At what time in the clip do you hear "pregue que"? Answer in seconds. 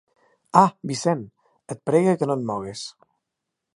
1.91-2.29